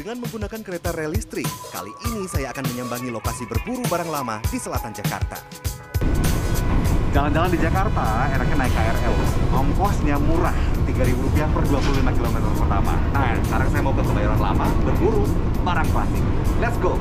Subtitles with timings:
[0.00, 1.44] Dengan menggunakan kereta rel listrik,
[1.76, 5.36] kali ini saya akan menyambangi lokasi berburu barang lama di selatan Jakarta.
[7.12, 9.14] Jalan-jalan di Jakarta enaknya naik KRL.
[9.52, 10.56] Ongkosnya murah,
[10.88, 12.96] Rp3.000 per 25 km pertama.
[13.12, 15.28] Nah, sekarang saya mau ke Kebayoran Lama berburu
[15.68, 16.24] barang klasik.
[16.64, 16.96] Let's go!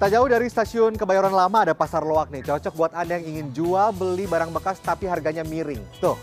[0.00, 2.40] Tak jauh dari stasiun Kebayoran Lama ada Pasar Loak nih.
[2.40, 5.76] Cocok buat Anda yang ingin jual beli barang bekas tapi harganya miring.
[6.00, 6.16] Tuh,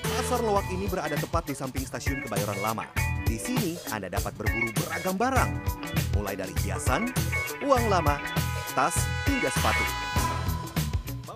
[0.00, 2.88] Pasar Loak ini berada tepat di samping stasiun Kebayoran Lama.
[3.28, 5.50] Di sini Anda dapat berburu beragam barang,
[6.16, 7.12] mulai dari hiasan,
[7.60, 8.16] uang lama,
[8.72, 8.96] tas,
[9.28, 9.84] hingga sepatu.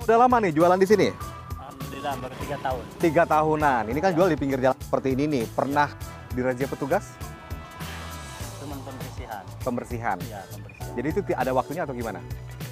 [0.08, 1.08] udah lama nih jualan di sini?
[1.52, 2.84] Alhamdulillah baru tiga tahun.
[2.96, 3.82] Tiga tahunan.
[3.92, 5.44] Ini kan jual di pinggir jalan seperti ini nih.
[5.52, 5.92] Pernah
[6.32, 7.12] dirazia petugas
[8.64, 9.44] Cuman pembersihan.
[9.60, 10.16] pembersihan.
[10.24, 10.92] Iya pembersihan.
[10.96, 12.20] Jadi itu ada waktunya atau gimana?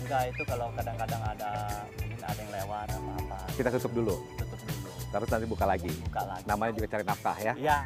[0.03, 1.50] Enggak itu kalau kadang-kadang ada
[2.00, 5.92] mungkin ada yang lewat apa apa Kita tutup dulu, tutup dulu terus nanti buka lagi.
[6.08, 6.44] buka lagi.
[6.48, 7.52] Namanya juga cari nafkah ya.
[7.52, 7.78] Iya.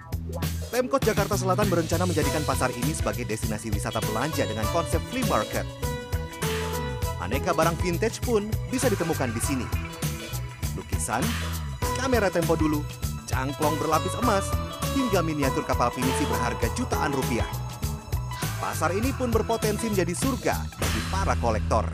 [0.70, 5.66] Pemkot Jakarta Selatan berencana menjadikan pasar ini sebagai destinasi wisata belanja dengan konsep flea market.
[7.18, 9.66] Aneka barang vintage pun bisa ditemukan di sini.
[10.78, 11.26] Lukisan,
[11.98, 12.86] kamera tempo dulu,
[13.26, 14.46] cangklong berlapis emas,
[14.94, 17.65] hingga miniatur kapal pinisi berharga jutaan rupiah.
[18.56, 21.84] Pasar ini pun berpotensi menjadi surga bagi para kolektor.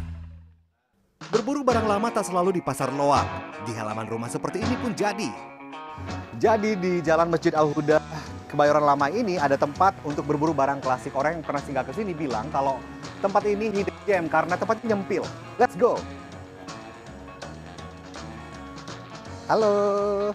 [1.26, 3.26] Berburu barang lama tak selalu di pasar loak.
[3.66, 5.26] Di halaman rumah seperti ini pun jadi.
[6.38, 7.98] Jadi di Jalan Masjid Al Huda
[8.46, 11.18] Kebayoran Lama ini ada tempat untuk berburu barang klasik.
[11.18, 12.78] Orang yang pernah singgah ke sini bilang kalau
[13.18, 15.26] tempat ini hidden gem karena tempatnya nyempil.
[15.58, 15.98] Let's go.
[19.50, 20.30] Halo.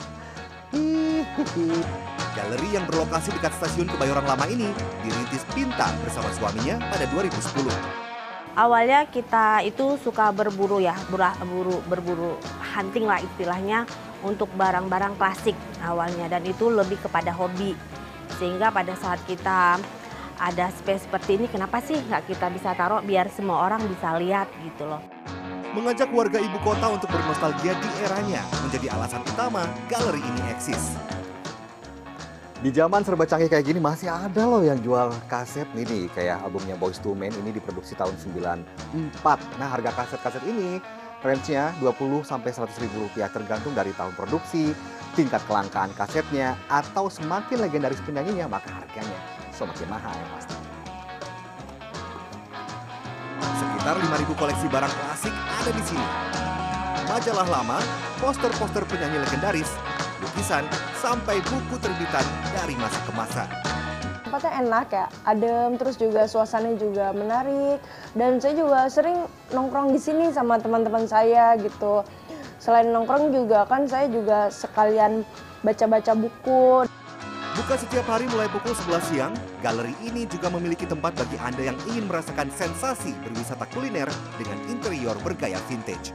[0.76, 2.17] Hihihi.
[2.38, 4.70] Galeri yang berlokasi dekat stasiun Kebayoran Lama ini
[5.02, 7.34] dirintis Pinta bersama suaminya pada 2010.
[8.54, 12.38] Awalnya kita itu suka berburu ya, bura- buru, berburu
[12.78, 13.90] hunting lah istilahnya
[14.22, 17.74] untuk barang-barang klasik awalnya dan itu lebih kepada hobi.
[18.38, 19.82] Sehingga pada saat kita
[20.38, 24.46] ada space seperti ini, kenapa sih nggak kita bisa taruh biar semua orang bisa lihat
[24.62, 25.02] gitu loh.
[25.74, 31.17] Mengajak warga ibu kota untuk bernostalgia di eranya menjadi alasan utama galeri ini eksis.
[32.58, 36.42] Di zaman serba canggih kayak gini masih ada loh yang jual kaset nih nih kayak
[36.42, 39.62] albumnya Boyz II Men ini diproduksi tahun 94.
[39.62, 40.82] Nah, harga kaset-kaset ini
[41.22, 44.74] range-nya 20 sampai 100 ribu rupiah tergantung dari tahun produksi,
[45.14, 49.20] tingkat kelangkaan kasetnya, atau semakin legendaris penyanyinya maka harganya
[49.54, 50.56] semakin mahal ya pasti.
[53.38, 56.08] Sekitar 5.000 koleksi barang klasik ada di sini.
[57.06, 57.78] Majalah lama,
[58.18, 59.70] poster-poster penyanyi legendaris,
[60.26, 60.66] lukisan,
[60.98, 62.26] sampai buku terbitan
[62.58, 63.44] dari masa ke masa.
[64.26, 67.80] Tempatnya enak ya, adem, terus juga suasananya juga menarik.
[68.18, 72.04] Dan saya juga sering nongkrong di sini sama teman-teman saya gitu.
[72.58, 75.24] Selain nongkrong juga kan saya juga sekalian
[75.64, 76.90] baca-baca buku.
[77.58, 79.34] Buka setiap hari mulai pukul 11 siang,
[79.66, 84.06] galeri ini juga memiliki tempat bagi Anda yang ingin merasakan sensasi berwisata kuliner
[84.38, 86.14] dengan interior bergaya vintage.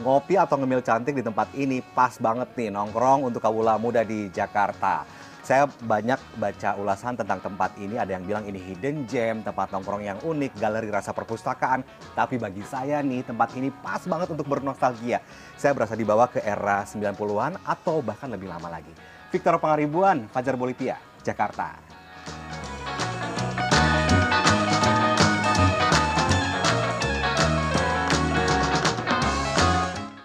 [0.00, 4.32] Ngopi atau ngemil cantik di tempat ini pas banget nih nongkrong untuk kawula muda di
[4.32, 5.04] Jakarta.
[5.44, 10.00] Saya banyak baca ulasan tentang tempat ini, ada yang bilang ini hidden gem, tempat nongkrong
[10.00, 11.84] yang unik, galeri rasa perpustakaan.
[12.16, 15.20] Tapi bagi saya nih, tempat ini pas banget untuk bernostalgia.
[15.60, 18.92] Saya berasa dibawa ke era 90-an atau bahkan lebih lama lagi.
[19.28, 21.89] Victor Pangaribuan, Fajar Bolivia, Jakarta.